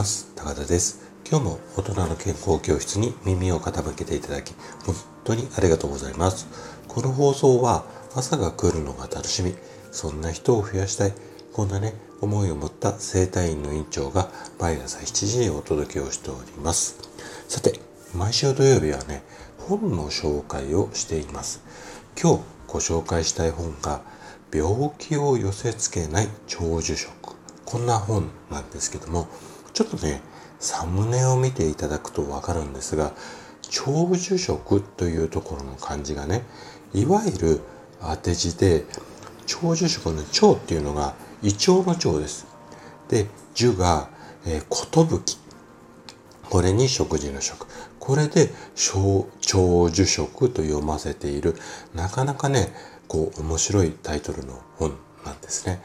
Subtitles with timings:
[0.00, 0.32] ます。
[0.34, 1.12] 高田です。
[1.28, 4.54] 今日も大人の健康教室に耳を傾けていただき
[4.86, 4.94] 本
[5.24, 6.46] 当にありがとうございます。
[6.88, 7.84] この放送は
[8.14, 9.54] 朝が来るのが楽しみ。
[9.92, 11.12] そんな人を増やしたい。
[11.52, 11.92] こんなね
[12.22, 16.96] 思いを持った生体院の院長が毎朝7時にお届けをしております。
[17.46, 17.78] さて
[18.14, 19.22] 毎週土曜日はね
[19.58, 21.62] 本の紹介をしています。
[22.18, 24.00] 今日ご紹介したい本が
[24.50, 27.10] 病気を寄せ付けない長寿食。
[27.66, 29.28] こんな本なんですけども
[29.72, 30.20] ちょっとね
[30.58, 33.12] サムネを見ていただくとわかるんですが
[33.62, 36.42] 長寿食というところの漢字がね
[36.92, 37.60] いわゆる
[38.00, 38.84] 当て字で
[39.46, 42.46] 長寿食の長っていうのが胃腸の長です。
[43.08, 44.08] で、寿が、
[44.46, 45.36] えー、寿。
[46.48, 47.66] これに食事の食。
[47.98, 51.56] これで長寿食と読ませている、
[51.94, 52.72] なかなかね、
[53.08, 55.82] こう面白いタイトルの本なんですね。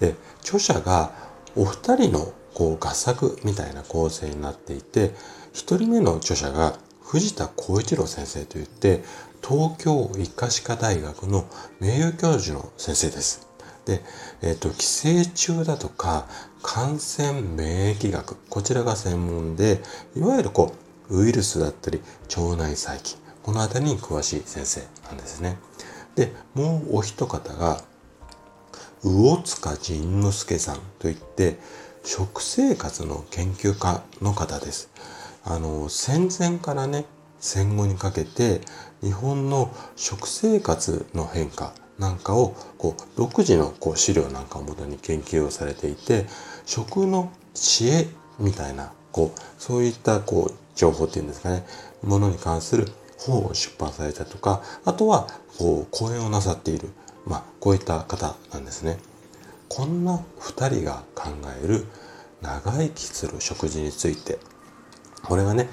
[0.00, 1.12] で、著者が
[1.56, 5.12] お二人のこう合作みたいな構成になっていて、
[5.52, 9.04] 一人目の著者が藤田光一郎先生といって
[9.48, 11.46] 東京医科歯科大学の
[11.78, 13.46] 名誉教授の先生です。
[13.86, 14.02] で、
[14.42, 16.26] えっ、と、寄生虫だとか
[16.60, 19.80] 感染免疫学、こちらが専門で、
[20.16, 20.74] いわゆるこ
[21.10, 22.02] う、ウイルスだったり
[22.36, 25.58] 腸内細菌、この辺りに詳しい先生なんですね。
[26.16, 27.80] で、もうお一方が、
[29.04, 31.60] 魚塚仁之助さんといって、
[32.10, 34.90] 食生活の研究家の方です。
[35.44, 37.04] あの、戦前からね、
[37.38, 38.62] 戦後にかけて
[39.02, 46.24] 日本の食生活の変化なんかをこう独自のこう資料なんかをもとに研究をされていて
[46.64, 51.66] 食の知恵みたいなこうそういったこう情報っていうんですかね
[52.02, 55.28] ものに関する本を出版されたとかあとは
[55.58, 56.88] こう講演をなさっている
[57.26, 58.96] まあこういった方なんですね。
[59.68, 61.30] こんな2人が考
[61.62, 61.84] える
[62.42, 64.38] 長生きする食事について
[65.22, 65.68] これがね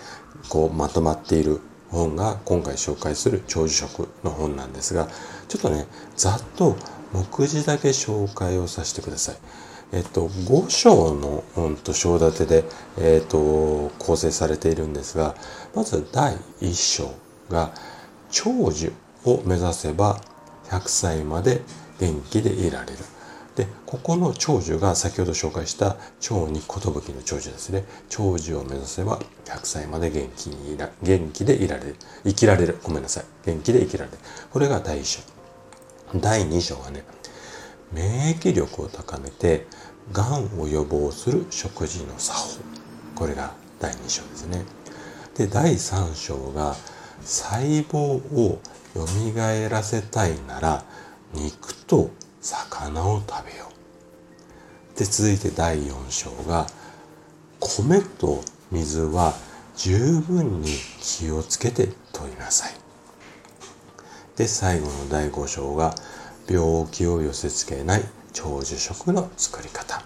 [0.50, 5.08] こうまとまっている本が今回紹介する長寿食の本なんですが
[5.48, 6.76] ちょっとねざっと
[7.14, 9.38] 目次だけ紹介をさせてください。
[9.92, 15.36] えっと、5章の本と章立てで、えっと、構成されているんですが
[15.76, 17.14] まず第1章
[17.50, 17.72] が
[18.32, 18.92] 長寿
[19.24, 20.20] を目指せば
[20.66, 21.62] 100歳まで
[22.00, 22.98] 元気でいられる。
[23.56, 27.86] で、ここの長寿が先ほど紹介した長に寿の長寿ですね。
[28.10, 31.96] 長寿を目指せば100歳まで元気にいら、元気でいられる。
[32.26, 32.78] 生きられる。
[32.84, 33.26] ごめんなさい。
[33.46, 34.18] 元気で生きられる。
[34.52, 35.22] これが第1章。
[36.20, 37.04] 第2章はね、
[37.94, 39.68] 免疫力を高めて、
[40.12, 42.46] がんを予防する食事の作法。
[43.16, 44.66] これが第2章ですね。
[45.38, 46.76] で、第3章が、
[47.22, 48.60] 細胞を
[48.94, 50.84] 蘇らせたいなら、
[51.34, 52.12] 肉と
[52.46, 53.66] 魚を食べよ
[54.96, 55.00] う。
[55.00, 56.68] で、続いて第4章が、
[57.60, 59.34] 米と水は
[59.76, 60.70] 十分に
[61.02, 62.74] 気をつけて取りなさい。
[64.36, 65.96] で、最後の第5章が、
[66.48, 70.04] 病気を寄せ付けない長寿食の作り方。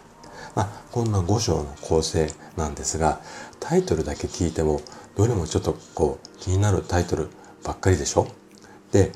[0.55, 3.19] まあ、こんな5章の構成なんですが、
[3.59, 4.81] タイトルだけ聞いても、
[5.17, 7.27] どれもちょっとこう気になるタイトル
[7.65, 8.27] ばっかりでしょ？
[8.93, 9.11] で、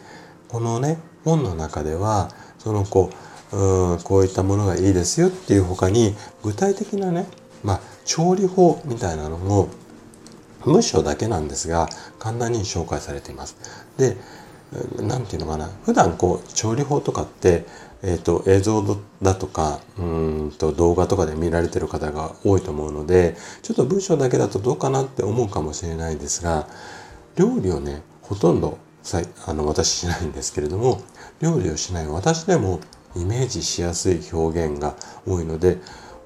[0.50, 2.30] このね、本の中では、
[2.64, 3.24] そのこう
[3.56, 7.28] うんこういったものがいいですよっていう他に具体的なね、
[7.64, 9.68] まあ、調理法みたいなのも
[10.64, 11.88] 文章だけなんですが
[12.20, 13.58] 簡単に紹介されています。
[13.98, 14.18] で
[14.98, 17.66] 何て言うのかな普段こう調理法とかって、
[18.02, 26.68] えーと、映像だとかうんと動画とかで見られてる方が多いと思うのでちょっと文章だけだとどうかなって思うかもしれないですが
[27.36, 28.80] 料理をねほとんど
[29.46, 31.04] あの私しないんですけれども
[31.42, 32.80] 料理をしない私でも
[33.16, 34.96] イメージしやすい表現が
[35.28, 35.78] 多いので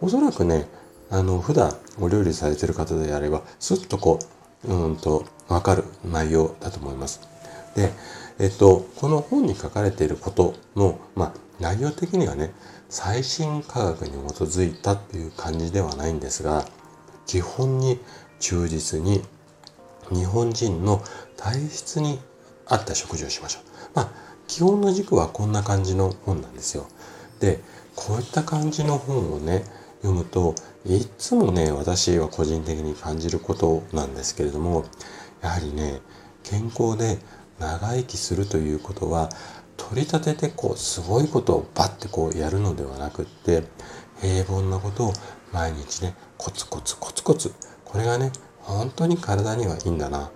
[0.01, 0.67] おそらくね
[1.09, 4.19] あの普段お料理されてる方であればスッとこ
[4.65, 7.21] ううんと分かる内容だと思います。
[7.75, 7.91] で、
[8.39, 12.51] えっと、この本に書かれていることの、まあ、内容的にはね
[12.89, 16.65] 最新科学に基づいたっていう感じではないんですが
[17.25, 17.99] 基本に
[18.39, 19.21] 忠実に
[20.09, 21.03] 日本人の
[21.35, 22.19] 体質に
[22.65, 23.63] 合った食事をしましょう。
[23.93, 24.11] まあ、
[24.47, 26.87] 基本の軸はこんな感じの本なんですよ。
[27.39, 27.59] で、
[27.95, 29.63] こういった感じの本をね、
[30.01, 30.55] 読むと
[30.85, 34.85] いつもね、私は個人的に感じることなんですけれども、
[35.41, 36.01] やはりね、
[36.43, 37.19] 健康で
[37.59, 39.29] 長生きするということは、
[39.75, 43.63] 取り立ててこう、すごいことをバッてこうやるのではなくって、
[44.21, 45.13] 平凡なことを
[45.51, 47.53] 毎日ね、コツコツコツコツ、
[47.83, 50.31] これがね、本当に体にはいいんだな。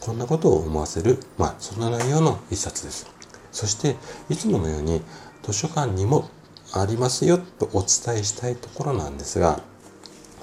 [0.00, 3.15] こんなことを思わせる、まあ、そんな内容の一冊です。
[3.56, 3.96] そして、
[4.28, 5.00] いつものように
[5.42, 6.28] 図書館にも
[6.72, 9.60] ありますよとお伝えしたいところなんですが、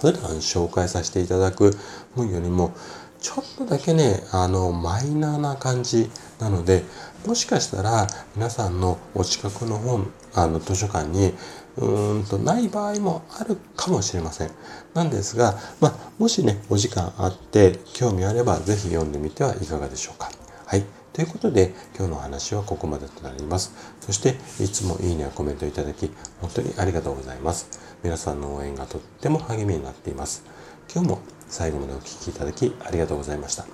[0.01, 1.77] 普段紹介させていただく
[2.15, 2.73] 本よりも
[3.21, 6.83] ちょっとだけね、あの、マイナーな感じなので、
[7.27, 11.33] もしかしたら皆さんのお近くの本、あの、図書館に、
[11.77, 14.51] うーんと、ない場合もあるかもしれません。
[14.95, 20.31] なんですが、まあ、もしね、お時間あって、興味あれば、ぜひ読んでみてはいかがでしょうか。
[20.65, 20.83] はい。
[21.13, 23.71] ということで、今日のお話はここまでとなります。
[24.01, 26.11] そして、いつもいいねやコメントいただき、
[26.41, 27.69] 本当にありがとうございます。
[28.01, 30.43] 皆さんの応援がとっても励みになっています。
[30.91, 33.65] 今日も最後までお聴きいただきありがとうございました。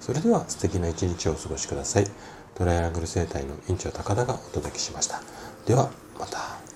[0.00, 2.06] それでは素敵な一日をお過ごしください。
[2.56, 5.22] トライアングル生態の院長高田がお届けしました。
[5.66, 6.67] では、また。